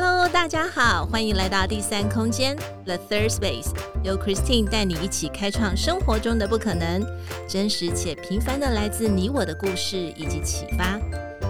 [0.00, 3.72] Hello，大家好，欢迎来到第三空间 The Third Space，
[4.04, 7.04] 由 Christine 带你一起开创生活中的不可能，
[7.48, 11.00] 真实且平凡的来自你我的故事以及启发，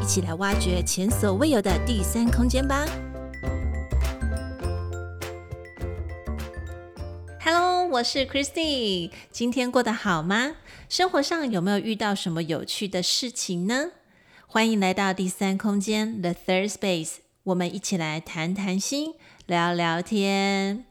[0.01, 2.87] 一起来挖掘前所未有的第三空间吧。
[7.45, 10.57] Hello，我是 Christine，今天过得好吗？
[10.89, 13.91] 生活上有没有遇到什么有趣的事情呢？
[14.47, 17.28] 欢迎来到第三空间 The Third Space。
[17.49, 19.15] 我们一起来谈谈心，
[19.47, 20.85] 聊聊天。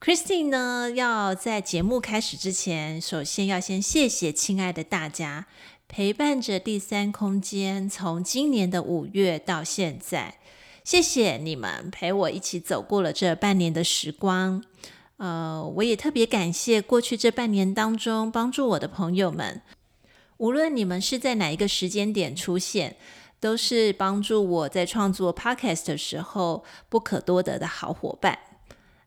[0.00, 5.46] Christine 呢，要在节目开始之前，首先要先谢谢亲爱的大家
[5.86, 10.38] 陪伴着第三空间从今年的五月到现在，
[10.82, 14.64] 谢谢你们陪我一起走过了这半年的时光。
[15.18, 19.60] 呃，我也特别感谢过去这半年当中帮助我的朋友们，
[20.38, 22.96] 无论你们是在哪一个时间点出现。
[23.42, 28.38] 都是帮助我在创作 podcast 的时候不可多得的好伙伴。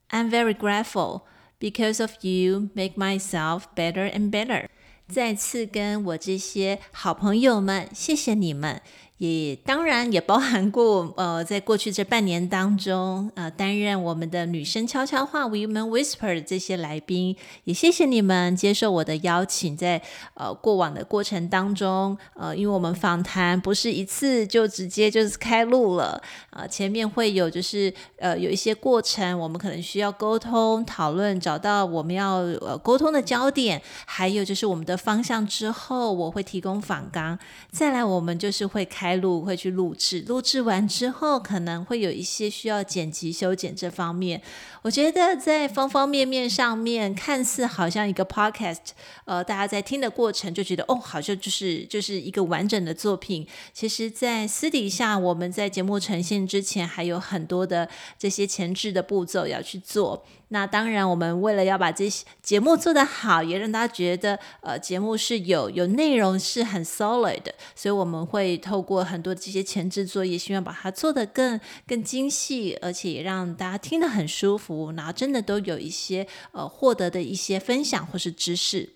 [0.09, 1.21] I'm very grateful
[1.57, 4.67] because of you make myself better and better。
[5.07, 8.81] 再次跟我这些好朋友们，谢谢你们。
[9.17, 20.01] 也当然也包含过，呃，在过去这半年当中，呃，担任我们的女生悄悄话 （Women Whisper） 这些来宾，也谢谢你们接受我的邀请，在
[20.33, 37.39] 呃过往的过程当中，呃，因为我们访谈不是一次就直接就是开录了，呃，前面会有就是呃有一些过程，我们可能需要沟通讨论，找到我们要呃沟通的焦点，还有就是我们的方向之后，我会提供访纲，
[37.71, 39.04] 再来我们就是会开。
[39.05, 44.41] 开录会去录制，录制完之后可能会有一些需要剪辑修剪这方面。
[44.81, 48.79] 我觉得在方方面面上面，看似好像一个 podcast，
[49.25, 53.47] 呃，大家在听的过程就觉得哦，好像就是就是一个完整的作品。
[53.71, 60.25] 其实，在私底下，我们在节目呈现之前，还有很多的这些前置的步骤要去做。
[60.49, 78.93] 那当然，我们为了要把这些节目做得好，也让大家觉得呃节目是有有内容，是很 solid 的，所以我们会透过很多这些前置作业，希望把它做得更更精细，而且也让大家听得很舒服，然后真的都有一些呃获得的一些分享或是知识。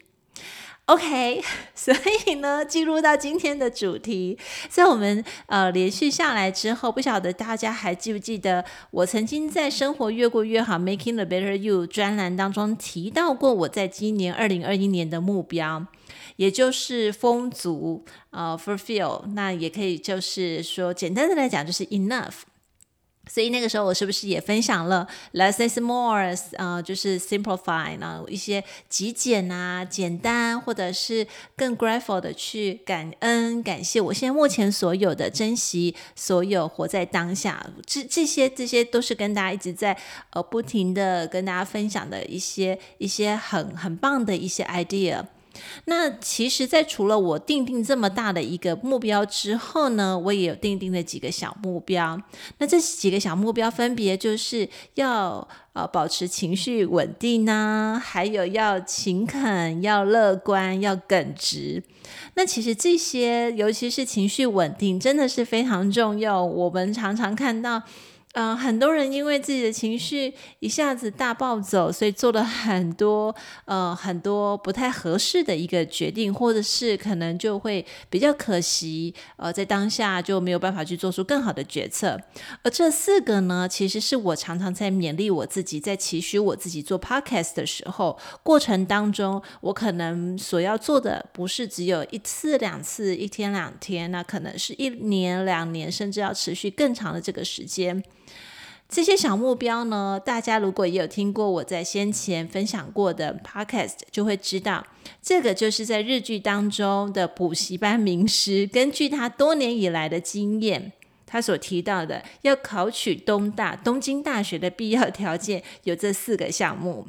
[0.89, 1.39] OK，
[1.75, 1.94] 所
[2.25, 4.35] 以呢，进入到今天的主题，
[4.69, 15.85] 在我们呃连续下来之后，不晓得大家还记不记得我曾经在《生活越过越好 Making the Better You》专栏当中提到过，我在今年二零二一年的目标，
[16.38, 22.49] 也就是丰足呃 fulfill，那也可以就是说简单的来讲就是 enough。
[23.31, 31.25] 所以那个时候，我是不是也分享了 less is more，呃，就是 simplify 呢，一些极简啊、简单，或者是
[31.56, 37.63] 更 grateful 的去感恩、感谢我现在目前所有的，珍惜所有，活在当下。
[37.85, 39.95] 这这些这些都是跟大家一直在
[40.31, 45.23] 呃不停的跟大家分享的一些一些很很棒的一些 idea。
[45.86, 52.22] 那其实，在除了我定定这么大的一个目标之后呢，我也有定定了几个小目标。
[52.60, 61.84] 那这几个小目标分别就是要呃保持情绪稳定呢，还有要勤恳、要乐观、要耿直。
[62.36, 66.44] 那其实这些，尤其是情绪稳定，真的是非常重要。
[66.44, 67.84] 我们常常看到。
[68.34, 73.35] 嗯、很多人因为自己的情绪一下子大暴走，所以做了很多
[73.66, 82.22] 呃很多不太合适的一个决定，或者是可能就会比较可惜，呃，在当下就没有办法去做出更好的决策。
[82.63, 98.01] 而这四个呢，其实是我常常在勉励我自己，在期许我自己做 podcast 的时候，过程当中，我可能所要做的不是只有一次两次，一天两天，那可能是一年两年，甚至要持续更长的这个时间。
[98.89, 104.83] 这些小目标呢，大家如果也有听过我在先前分享过的 podcast，就会知道，
[105.22, 110.91] 这个就是在日剧当中的补习班名师，根据他多年以来的经验，
[111.27, 117.06] 他所提到的要考取东大东京大学的必要条件有这四个项目。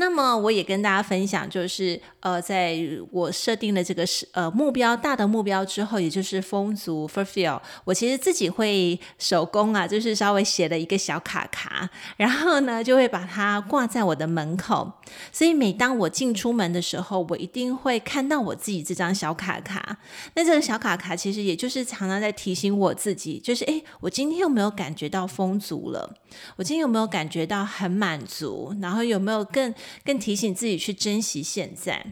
[0.00, 2.78] 那么我也跟大家分享，就是呃，在
[3.10, 14.92] 我设定了这个是呃目标大的目标之后，也就是丰足 fulfill，我其实自己会手工啊，就是稍微写了一个小卡卡，然后呢就会把它挂在我的门口。
[15.32, 19.98] 所以每当我进出门的时候，我一定会看到我自己这张小卡卡。
[20.34, 26.14] 那这个小卡卡其实也就是常常在提醒我自己，就是诶，我今天有没有感觉到丰足了？
[26.54, 28.72] 我今天有没有感觉到很满足？
[28.80, 29.74] 然后有没有更
[30.04, 32.06] 更提醒自己去珍惜现在。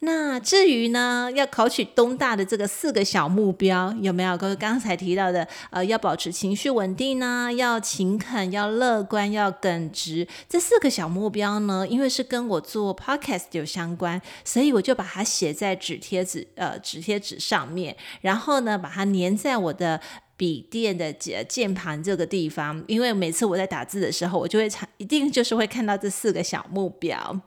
[0.00, 4.36] 那至于呢，要考取东大的这个四个小目标有没有？
[4.36, 10.28] 跟刚才提到的，呃，要保持情绪稳定呢，要勤恳，要乐观，要耿直。
[10.46, 19.98] 这四个小目标呢，因为是跟我做 podcast 有相关，所以我就把它写在纸贴纸，呃，纸贴纸上面，然后呢，把它粘在我的
[20.36, 22.82] 笔电的键键盘这个地方。
[22.86, 27.40] 因为每次我在打字的时候，我就会常一定就是会看到这四个小目标。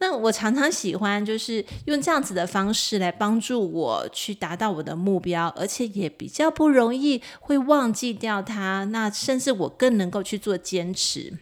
[0.00, 8.84] 那我常常喜欢就是用这样子的方式来帮助我去达到我的目标，而且也比较不容易会忘记掉它。
[8.92, 11.38] 那甚至我更能够去做坚持。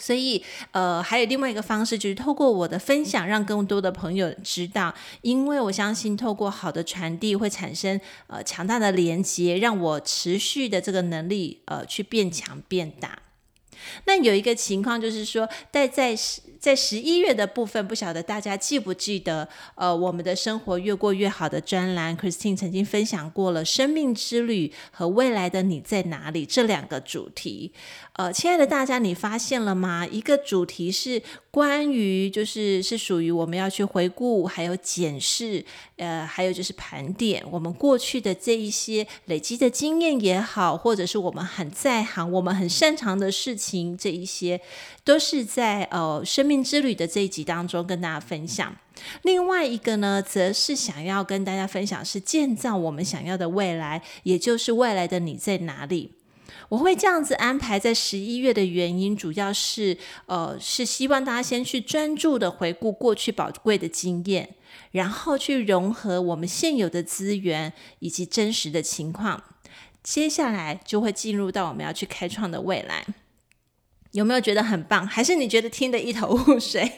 [0.00, 0.42] 所以，
[0.72, 4.94] 呃，还有另外一个方式，就是透过我的分享，让更多的朋友知道。
[5.20, 13.18] 因为我相信，透过好的传递，会产生呃强大的连接，让我持续的这个能力呃去变强变大。
[14.04, 16.14] 那有一个情况就是说，在在
[16.58, 27.72] 在十一月的部分，不晓得大家记不记得，呃，我们的生活越过越好的专栏，Christine 曾经分享过了生命之旅和未来的你在哪里这两个主题。
[28.20, 30.06] 呃，亲爱的大家，你发现了吗？
[30.06, 35.64] 一个主题是关于，就是是属于我们要去回顾，还有检视，
[35.96, 44.60] 呃，还有就是盘点我们过去的这一些累积的经验也好，或者是我们很在行、我们很擅长的事情，这一些
[45.02, 48.76] 都是在呃生命之旅的这一集当中跟大家分享。
[49.22, 56.19] 另外一个呢，则是想要跟大家分享，是建造我们想要的未来，也就是未来的你在哪里。
[56.70, 64.54] 我会这样子安排在十一月的原因，主要是呃，是希望大家先去专注的回顾过去宝贵的经验，
[64.92, 69.42] 然后去融合我们现有的资源以及真实的情况，
[70.02, 73.04] 接下来就会进入到我们要去开创的未来。
[74.12, 75.06] 有没有觉得很棒？
[75.06, 76.90] 还是你觉得听得一头雾水？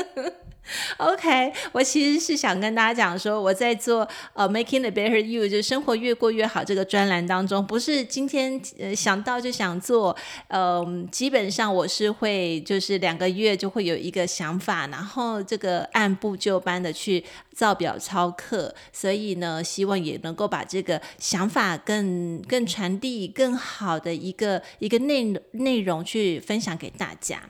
[0.98, 10.16] OK，我其实是想跟大家讲说，我在做呃 Making a Better You，就是生活越过越好这个专栏当中，不是今天呃想到就想做，
[10.48, 17.24] 嗯、呃，基本上我是会就是两个月就会有一个想法，然后这个按部就班的去
[17.54, 27.42] 照表操课，所以呢，希望也能够把这个想法更更传递更好的一个一个内内容去分享给大家。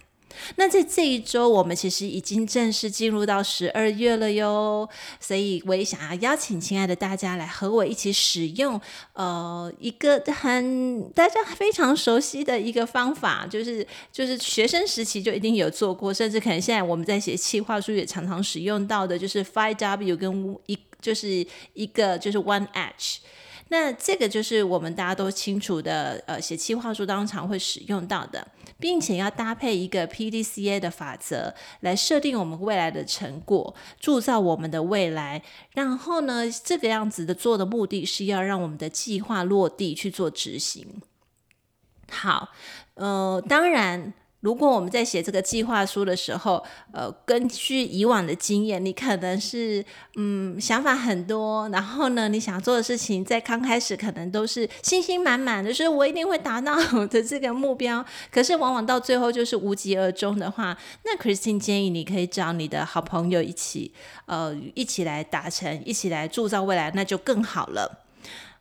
[0.56, 4.88] 那在这一周，我们其实已经正式进入到十二月了哟，
[5.20, 8.80] 所以我也想要邀请亲爱的大家来和我一起使用，
[9.12, 23.18] 呃，一个很大家非常熟悉的一个方法，就是就是学生时期就一定有做过，甚至可能现在我们在写企划书也常常使用到的，就是 Five W 跟一就是一个就是 One H。
[23.68, 28.46] 那这个就是我们大家都清楚的，呃，写企划书当常会使用到的，
[28.78, 35.42] 并且要搭配一个 PDCA 的法则来设定我们未来的成果，铸造我们的未来。
[35.74, 41.02] 然后呢，这个样子的做的目的是要让我们的计划落地去做执行。
[42.10, 42.50] 好，
[42.94, 44.14] 呃，当然。
[44.46, 49.84] 如果我们在写这个计划书的时候，呃，根据以往的经验，你可能是
[50.14, 58.06] 嗯想法很多，然后呢，你想做的事情在刚开始可能都是信心满满的，就是我一定会达到 我的这个目标。
[58.30, 63.92] 可是往往到最后就是无疾而终的话，那 Christine 建议你可以找你的好朋友一起，
[64.26, 68.05] 呃，一起来达成，一起来铸造未来，那就更好了。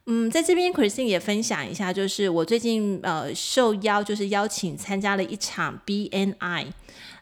[0.08, 6.68] 嗯，在这边，Christine 也分享一下，就是我最近呃受邀，就是邀请参加了一场 BNI，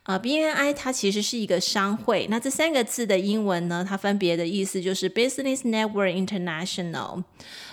[0.04, 7.24] 呃，BNI 它其实是一个商会，那这三个字的英文呢，它分别的意思就是 Business Network International。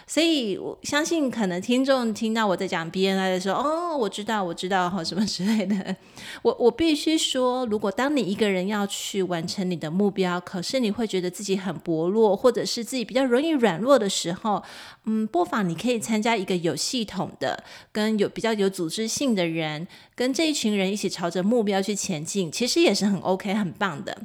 [0.06, 5.94] 所以我相信，可能听众听到我在讲 BNI 的时候，哦，我知道，我知道哈，什么 之类的。
[6.42, 14.60] 我我必须说，如果当你一个人要去完成你的目标，可是你会觉得自己很薄弱，或者是自己比较容易软弱的时候，
[15.04, 24.16] 嗯，不妨你可以参加一个有系统的、跟有比较有组织性的人，跟这一群人一起朝着目标去前进，其实也是很 OK、很棒的。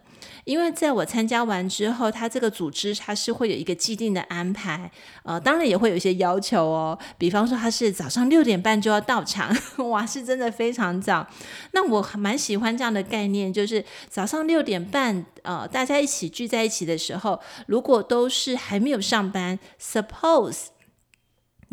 [0.44, 4.92] 因为在我参加完之后，他这个组织他是会有一个既定的安排，
[5.24, 6.98] 呃，当然也会有一些要求哦。
[7.18, 9.56] 比方说，他是早上六点半就要到场，
[9.90, 11.26] 哇，是真的非常早。
[11.72, 20.75] 那我蛮喜欢这样的概念，就是早上六点半，呃，大家一起聚在一起的时候，如果都是还没有上班，suppose。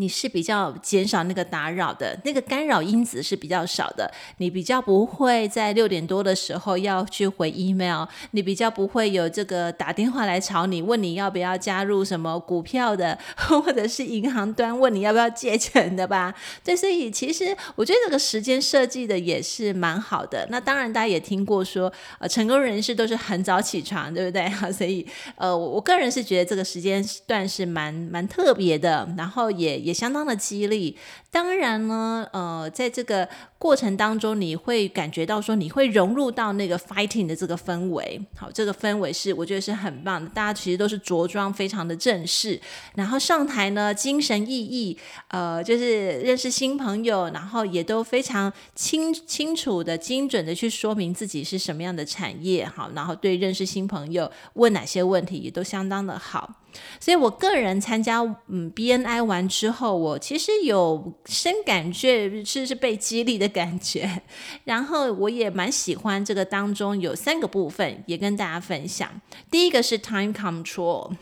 [0.03, 4.11] 你是比较减少那个打扰的，那个干扰因子是比较少的。
[4.39, 16.35] 你比较不会在六点多的时候要去回 email，你比较不会有这个打电话来吵你，问你要不要加入什么股票的， 或者是银行端问你要不要借钱的吧？
[16.65, 20.45] 对，所以其实我觉得这个时间设计的也是蛮好的。
[20.51, 24.51] 那当然大家也听过说，呃，成功人士都是很早起床，对不对？
[24.73, 25.07] 所以
[25.37, 29.79] 呃，我个人是觉得这个时间段是蛮蛮特别的，然后也。
[29.83, 30.97] 也相当的激励，
[31.31, 38.21] 当然呢，呃，在这个过程当中，你会感觉到说，你会融入到那个 fighting 的这个氛围。
[38.37, 42.61] 好，这个氛围是我觉得是很棒的，大家其实都是着装非常的正式，
[42.95, 44.97] 然后上台呢，精神奕奕，
[45.29, 56.62] 呃，就是认识新朋友，然后也都非常清清楚的、精准的去说明自己是什么样的产业，好，然后对认识新朋友问哪些问题也都相当的好。
[57.01, 64.23] 所以，我个人参加嗯 BNI 完之后，我其实有深感觉是是被激励的感觉，
[64.65, 69.09] 然后我也蛮喜欢这个当中有三个部分，也跟大家分享。
[69.51, 71.13] 第一个是 time control。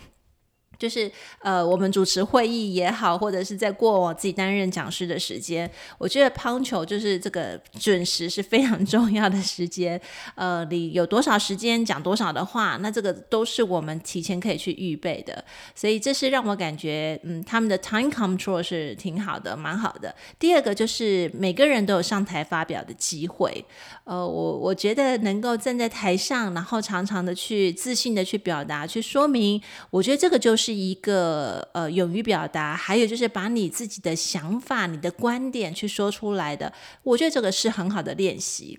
[0.81, 10.01] 就是呃，我们主持会议也好，或者是在过往自己担任讲师的时间，我觉得 p u n c t u a 就是这个准时是非常 重要的时间。
[10.37, 15.45] 呃，你有多少时间讲多少的话，那这个都是我们提前可以去预备的。
[15.75, 20.15] 所以这是让我感觉，嗯，他们的 time control 是挺好的，蛮好的。
[20.39, 23.63] 第二个就是每个人都有上台发表的机会。
[24.05, 29.61] 呃，我我觉得能够站在台上，然后常常的去自信的去表达、去说明，
[29.91, 30.70] 我觉得这个就是。
[30.71, 36.73] 是一个呃，勇于表达，还有就是把你自己的想法、你的观点去说出来的，
[37.03, 38.79] 我觉得这个是很好的练习。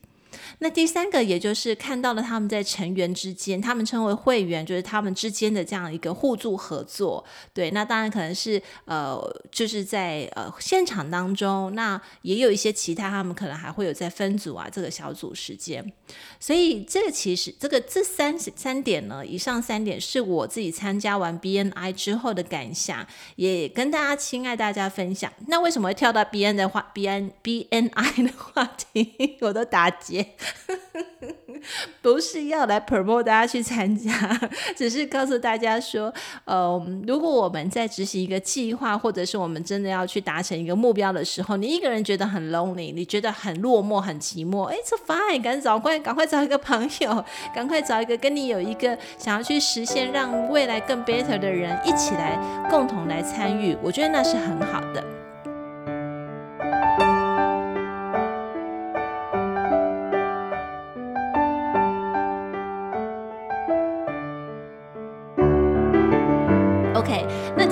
[0.60, 7.24] 那第三个，也就是看到了他们在成员之间，他们称为会员，就是他们之间的这样一个互助合作。
[7.54, 9.20] 对，那当然可能是呃，
[9.52, 15.92] 就是在呃现场当中，那也有一些其他，他们可能还会有在分组啊，这个小组时间。
[16.40, 23.06] 所以这个其实这个这三三点呢，以上三点是我自己参加完 BNI 之后的感想，
[23.36, 25.32] 也跟大家亲爱大家分享。
[25.48, 30.31] 那为什么会跳到 BN 的话，BN BNI 的话题， 我都打结。
[32.02, 34.12] 不是要来 promote 大家去参加，
[34.76, 36.12] 只是告诉大家说，
[36.46, 47.24] 呃，如果我们在执行一个计划，或者是我们真的要去达成一个目标的时候，你一个人觉得很 lonely，你觉得很落寞、很寂寞，哎这 fine，赶紧找快，赶快找一个朋友，
[47.54, 55.21] 赶快找一个跟你有一个想要去实现让未来更 better 的人一起来共同来参与，我觉得那是很好的。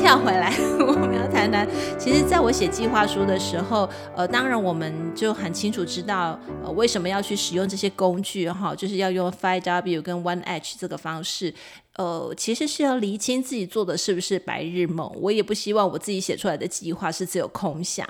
[0.09, 0.51] 要回来，
[0.81, 1.67] 我们要谈谈。
[1.99, 11.53] 其实，在我写计划书的时候，呃，当然我们就很清楚知道，呃，为什么要去使用这些工具哈，就是要用 Five W 跟 One H 这个方式。
[11.96, 15.12] 呃，其实是要厘清自己做的是不是白日梦。
[15.15, 18.08] 我也不希望我自己写出来的计划是只有空想。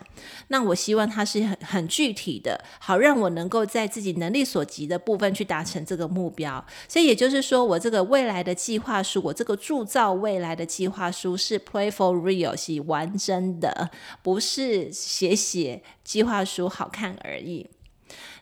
[0.50, 6.64] 那我希望它是很很具体的，好让我能够在自己能力所及的部分去达成这个目标。
[6.88, 13.90] 所以也就是说，我这个未来的计划书，我这个铸造未来的计划书是 play for real，是玩真的，
[14.22, 17.68] 不是写写计划书好看而已。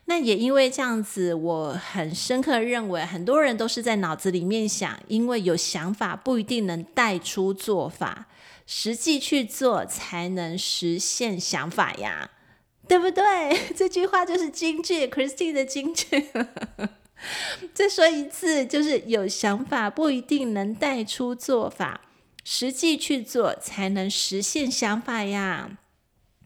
[0.09, 8.27] 那也因为这样子，我很深刻认为，很多人都是在脑子里面想，因为有想法不一定能带出做法，
[8.65, 12.31] 实际去做才能实现想法呀，
[12.87, 13.23] 对不对？
[13.75, 16.27] 这句话就是金句，Christine 的金句。
[17.75, 21.99] 再说一次，就是有想法不一定能带出做法，
[22.45, 25.71] 实际去做才能实现想法呀。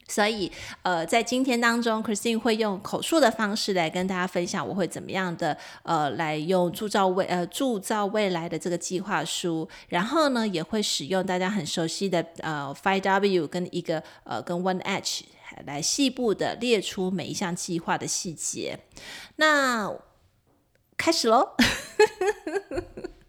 [0.08, 0.50] 所以，
[0.82, 15.24] 呃，在今天当中，Christine 会用口述的方式来跟大家分享，我会怎么样的，呃，来用铸造未呃铸造未来的这个计划书，然后呢，也会使用大家很熟悉的呃 Five W 跟一个呃跟 One H
[15.64, 18.80] 来细部的列出每一项计划的细节。
[19.36, 19.90] 那
[20.96, 21.56] 开始喽。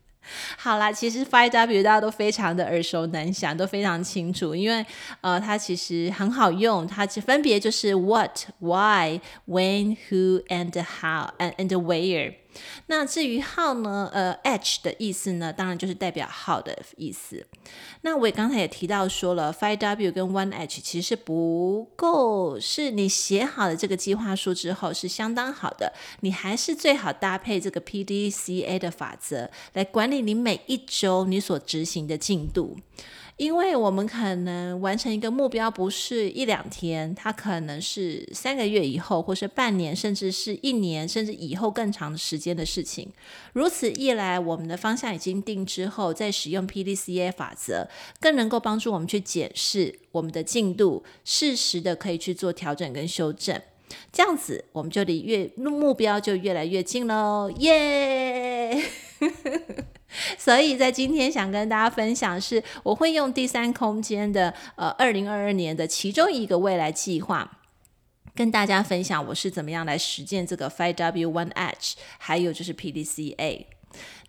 [0.58, 4.86] 好啦，其实 Five W 大家都非常的耳熟能详，都非常清楚，因为
[5.22, 10.72] 呃，它其实很好用，它其分别就是 What、Why、When、Who and
[11.02, 12.43] How and and Where。
[12.88, 14.10] 那至于 how 呢？
[14.14, 17.46] 呃，H 的意思呢，当然就是代表好的意思。
[18.02, 32.78] 那我也刚才也提到说了，Five W 跟 One H 其实是不够，是你写好了这个计划书之后是相当好的，你还是最好搭配这个 PDCA 的法则来管理你每一周你所执行的进度。
[33.38, 43.12] 因为我们可能完成一个目标不是一两天，它可能是三个月以后，或是半年，甚至是一年，甚至以后更长的时间的事情。
[43.54, 53.60] 如此一来，我们的方向已经定之后，再使用 PDCA 法则，更能够帮助我们去检视我们的进度，适时的可以去做调整跟修正。
[54.12, 57.74] 这样子，我们就离越目标就越来越近喽，耶、
[60.44, 67.60] 所以在今天想跟大家分享是，我会用第三空间的呃二零二二年的其中一个未来计划，
[68.36, 73.68] 跟大家分享我是怎么样来实践这个 5W 1H，还有就是 PDCA。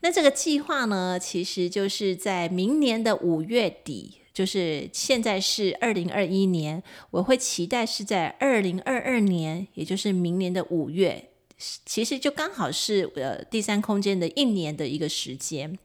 [0.03, 6.81] 那这个计划呢，其实就是在明年的五月底，就是现在是二零二一年，
[7.11, 11.31] 我会期待是在二零二二年，也就是明年的五月。
[11.57, 15.79] 其实就刚好是呃第三空间的一年的一个时间，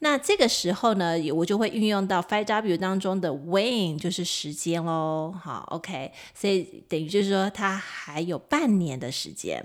[0.00, 5.34] 那这个时候呢，我就会运用到 Five W 当中的 When，就是时间喽。
[5.40, 9.64] 好，OK，所以等于就是说它还有半年的时间。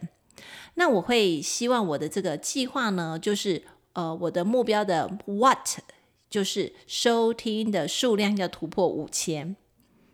[0.75, 3.63] 那我会希望我的这个计划呢，就是
[3.93, 5.79] 呃我的目标的 What，
[6.29, 9.55] 就是收听的数量要突破五千。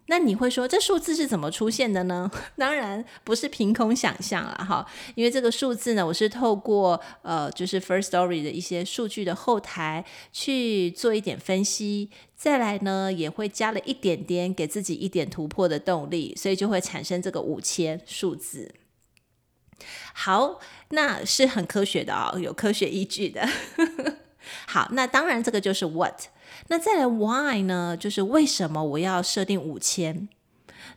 [0.08, 2.30] 那你会说，这数字是怎么出现的呢？
[2.58, 4.86] 当然不是凭空想象了哈，
[5.16, 18.76] 因为这个数字呢，我是透过呃，就是 First Story 的一些数据的后台去做一点分析，再来呢也会加了一点点给自己一点突破的动力，所以就会产生这个五千数字。
[20.14, 20.60] 好，
[20.90, 23.50] 那是很科学的哦，有科学依据的。
[24.68, 26.28] 好，那当然这个就是 What。
[26.68, 27.96] 那再来 why 呢？
[27.96, 30.28] 就是为什么我要设定五千？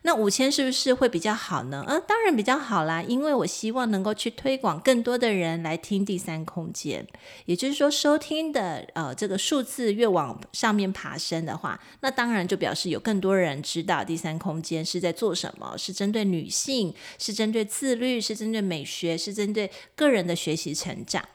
[0.03, 1.83] 那五千是不是会比较好呢？
[1.85, 7.05] 啊，当然比较好啦，因为我希望能够去推广更多的人来听第三空间。
[7.45, 21.25] 也就是说，收听的呃这个数字越往上面爬升的话，那当然就表示有更多人知道第三空间是在做什么，是针对女性，是针对自律，是针对美学，是针对个人的学习成长。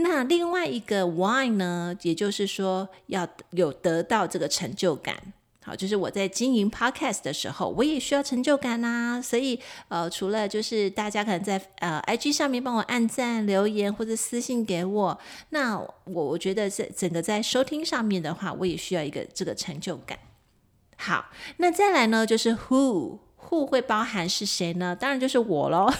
[0.00, 5.16] 那另外一个 why 呢，也就是说要有得到这个成就感，
[5.64, 15.18] 好，就是我在经营 podcast 的时候，我也需要成就感呐、所以呃，除了就是大家可能在呃 IG 上面帮我按赞、留言或者私信给我，
[15.50, 20.16] 那我我觉得在整个在收听上面的话，我也需要一个这个成就感。
[20.96, 21.26] 好，
[21.56, 24.94] 那再来呢，就是 who who 会包含是谁呢？
[24.94, 25.92] 当然就是我喽。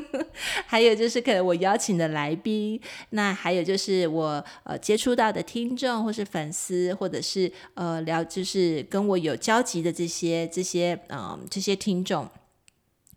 [0.66, 12.28] 还有就是可能我邀请的来宾，那还有就是我呃接触到的听众或是粉丝，或者是呃聊就是跟我有交集的这些这些嗯、这些听众。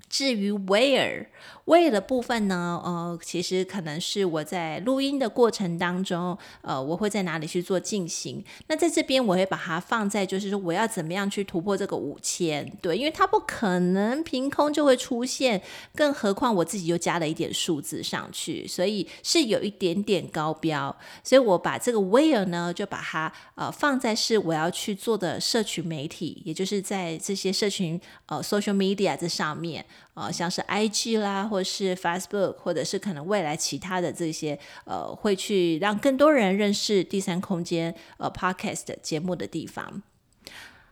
[0.09, 1.25] 至于 where
[1.65, 8.43] where 的部分呢，呃，其实可能是我在录音的过程当中，呃，我会在哪里去做进行。
[8.67, 15.59] 那在这边我会把它放在，就是说我要怎么样去突破这个五千，对，因为它不可能凭空就会出现，
[15.95, 20.95] 更何况我自己又加了一点数字上去，所以是有一点点高标。
[21.23, 29.83] 所以我把这个 where 呢，就把它呃放在是我要去做的社群媒体，也就是在这些社群呃 social media 这上面。
[30.13, 40.01] 呃，像是 IG 啦，或是 Facebook，或者是可能未来其他的这些，呃，会去让更多人认识第三空间呃 Podcast 节目的地方。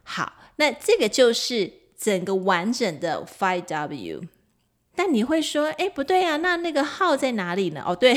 [0.04, 4.24] 好，那这个就是整个完整的 Five W。
[4.96, 7.82] 但你会说，哎，不对啊，那那个号在哪里呢？
[7.84, 8.16] 哦，对，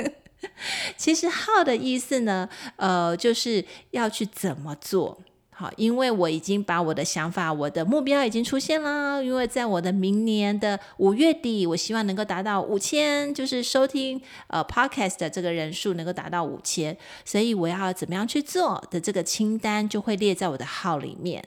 [0.96, 5.20] 其实号的意思呢，呃，就是要去怎么做。
[5.58, 9.24] 好，因为我已经把我的想法、我的目标已经出现了。
[9.24, 21.42] 因为在我的明年的五月底，我希望能够达到五千，就是收听呃 Podcast 的这个人数能够达到五千，所以我要怎么样去做的这个清单就会列在我的号里面。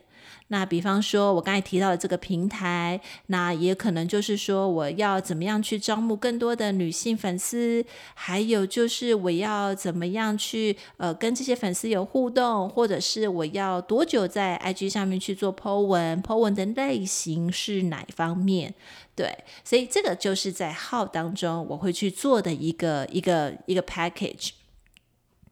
[0.52, 7.86] 那比方说，我刚才提到的这个平台，那也可能就是说，我要怎么样去招募更多的女性粉丝，
[8.16, 18.74] 还有就是我要怎么样去呃跟这些粉丝有互动，或者是我要多久在 IG 上面去做 po 文，po 文的类型是哪方面？
[19.16, 19.32] 对，
[19.64, 24.50] 所以这个就是在号当中我会去做的一个一个一个 package。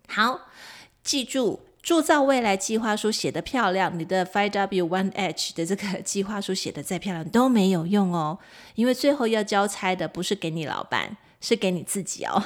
[0.07, 0.47] 好，
[1.03, 1.66] 记住。
[1.87, 8.39] 铸造未来计划书写得漂亮，你的 Five W One H 的这个计划书写得再漂亮都没有用哦，
[8.75, 12.43] 因为最后要交差的不是给你老板，是给你自己哦。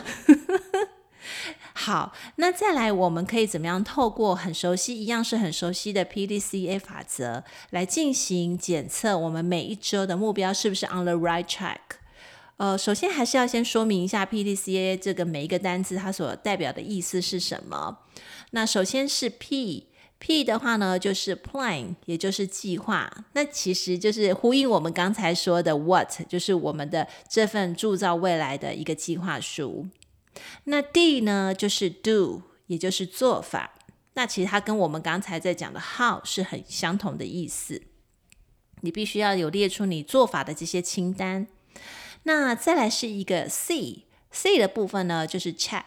[1.74, 11.80] 好，那再来，我们可以怎么样透过很熟悉，一样是很熟悉的 PDCA 法则来进行检测，我们每一周的目标是不是 on the right track？
[12.58, 17.98] 呃，首先还是要先说明一下 PDCA 这个每一个单词它所代表的意思是什么。
[18.52, 23.26] 那首先是 P，P 的话呢就是 Plan，也就是计划。
[23.34, 29.88] 那其实就是呼应我们刚才说的 What，就是我们的这份铸造未来的一个计划书。
[30.66, 33.74] 那 D 呢，就是 do，也就是做法。
[34.14, 37.82] 那其实它跟我们刚才在讲的 how 是很相同的意思。
[38.82, 41.48] 你必须要有列出你做法的这些清单。
[42.24, 45.84] 那再来是一个 C，C 的部分呢，就是 check。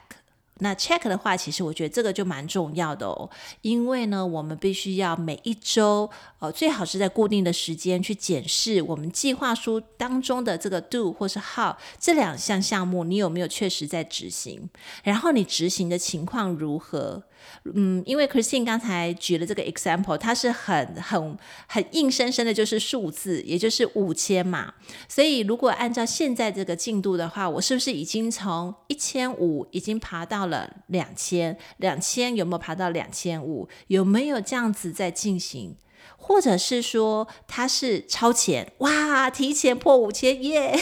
[0.65, 3.29] 那 check 的话，其实我觉得这个就蛮重要的哦，
[3.61, 14.71] 因为呢，我们必须要每一周，呃，最好是在固定的时间去检视我们计划书当中的这个 do 或是 how 这两项项目，你有没有确实在执行，
[15.03, 17.23] 然后你执行的情况如何。
[17.75, 24.75] 嗯，因为 Christine 刚才举了这个 example，它是很很很硬生生的，就是数字，也就是五千嘛。
[25.09, 31.57] 所以如果按照现在这个进度的话，我是不是已经从一千五已经爬到了两千？
[31.79, 33.69] 两千有没有爬到两千五？
[33.89, 35.77] 有没有这样子在进行？
[36.17, 38.73] 或者是说它是超前？
[38.79, 40.75] 哇，提前破五千耶！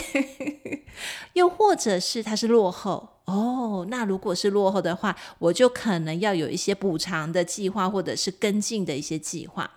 [1.33, 3.12] 又或者是它是落后？
[3.25, 9.71] 哦，那如果是落后的话，我就可能要有一些补偿的计划，或者是跟进的一些计划。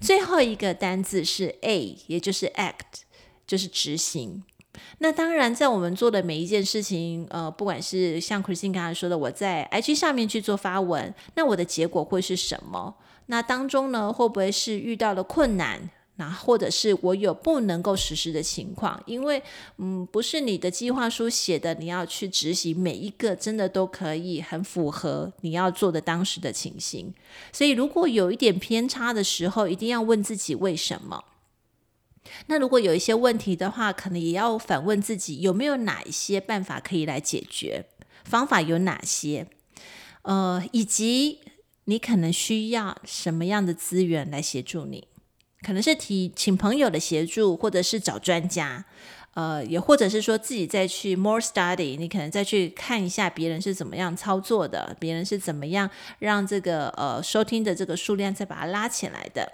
[0.00, 3.02] 最后一个单字是 A，也就是 act，
[3.46, 4.44] 就是执行。
[4.98, 12.94] 那当然，在我们做的每一件事情，呃，不管是像 Christine 刚才说的，我在 IG 上面去做发文，那我的结果会是什么？
[13.26, 15.90] 那当中呢，会不会是遇到了困难？
[16.20, 19.42] 那或者是我有不能够实施的情况，因为
[19.78, 27.14] 嗯，不是你的计划书写的，你要去执行每一个，真的都可以很符合你要做的当时的情形。
[27.50, 31.24] 所以如果有一点偏差的时候，一定要问自己为什么。
[32.48, 37.86] 那如果有一些问题的话，可能也要反问自己有没有哪一些办法可以来解决，
[38.24, 39.46] 方法有哪些？
[40.22, 41.38] 呃，以及
[41.86, 45.08] 你可能需要什么样的资源来协助你。
[45.62, 48.84] 可能是提请朋友的协助，或者是找专家，
[49.34, 59.52] 呃，也或者是说自己再去 more study，你可能再去看一下别人是怎么样操作的，别人是怎么样让这个呃收听的这个数量再把它拉起来的。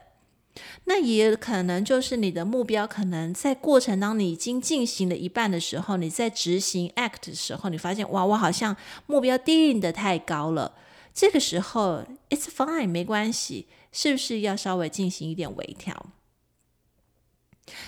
[0.85, 8.75] 那也可能就是你的目标，可能在过程当中你已经进行了一半的时候，你在执行 act 的时候，你发现哇，我好像
[9.07, 10.73] 目标定得太高了。
[11.17, 13.67] 这个时候，it's fine，没关系。
[13.91, 16.13] 是不是要稍微进行一点微调？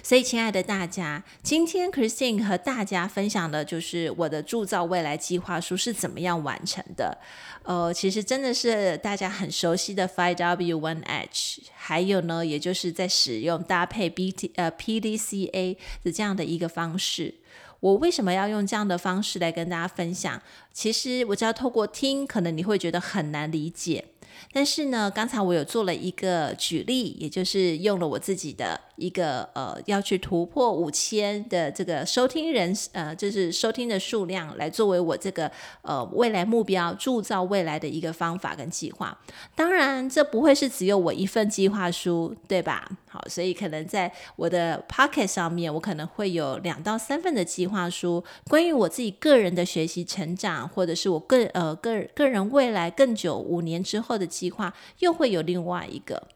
[0.03, 7.19] 所以，亲爱的大家，今天 Christine 和大家分享的就是我的铸造未来计划书是怎么样完成的。
[7.65, 17.35] 呃，其实真的是大家很熟悉的 5W1H，还有呢，也就是在使用搭配 BT 呃 PDCA 的这样的一个方式。
[17.81, 20.41] 我为什么要用这样的方式来跟大家分享？
[20.73, 24.05] 其实我只要透过听，可能你会觉得很难理解。
[24.53, 35.51] 但是呢，刚才我有做了一个举例，也就是用了我自己的一个呃要去突破五千的这个收听人呃，就是收听的数量来作为我这个
[35.83, 39.19] 呃未来目标铸造未来的一个方法跟计划。
[39.57, 42.89] 当然，这不会是只有我一份计划书，对吧？
[43.29, 54.29] 所以可能在我的 Pocket 上面，我可能会有两到三份的计划书，关于我自己个人的学习成长，或者是我个呃个个人未来更久五年之后的。
[54.39, 56.29] 计划又会有另外一个，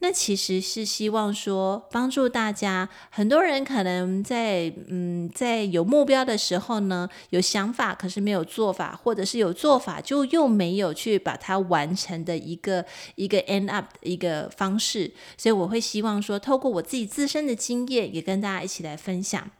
[0.00, 2.88] 那其实是希望说帮助大家。
[3.10, 15.10] 很多人可能在嗯，在有目标的时候呢，有想法，可是没有做法，或者是有做法，就又没有去把它完成的一个一个 end up 的一个方式。
[15.38, 19.50] 所以我会希望说，透过我自己自身的经验，也跟大家一起来分享。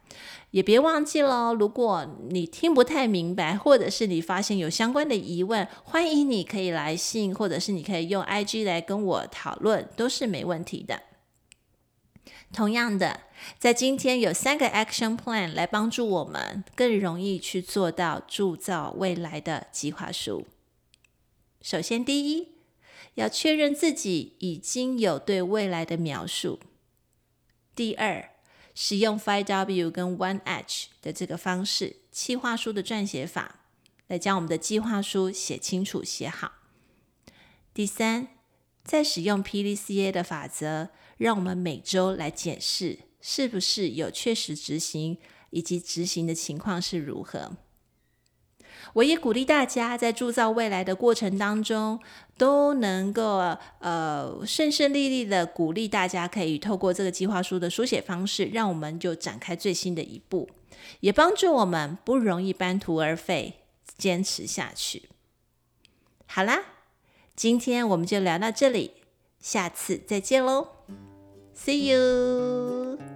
[0.57, 11.03] 也别忘记了，如果你听不太明白，或者是你发现有相关的疑问，欢迎你可以来信，或者是你可以用 IG 来跟我讨论，都是没问题的。
[12.55, 13.21] 同样的，
[13.59, 20.47] 在今天有三个 Action Plan 来帮助我们更容易去做到铸造未来的计划书。
[21.61, 22.53] 首先，第一，
[23.16, 26.61] 要确认自己已经有对未来的描述。
[27.75, 28.31] 第二，
[28.79, 33.61] 使用 Five W 跟 One H 的这个方式，计划书的撰写法，
[34.07, 36.53] 来将我们的计划书写清楚、写好。
[37.73, 38.29] 第三，
[38.85, 45.17] 在使用 PDCA 的法则，让我们每周来检视是不是有确实执行，
[45.49, 47.57] 以及执行的情况是如何。
[48.94, 52.01] 我也鼓励大家在铸造未来的过程当中，
[52.37, 60.49] 都能够呃顺顺利利的鼓励大家，可以透过这个计划书的书写方式，让我们就展开最新的一步，
[61.01, 63.55] 也帮助我们不容易半途而废，
[63.96, 65.09] 坚持下去。
[66.27, 66.62] 好啦，
[67.35, 68.92] 今天我们就聊到这里，
[69.40, 70.68] 下次再见喽
[71.57, 73.15] ，See you。